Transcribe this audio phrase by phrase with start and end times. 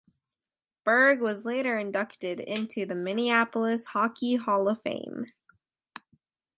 [0.83, 5.27] Burg was later inducted into the Minneapolis Hockey Hall of Fame.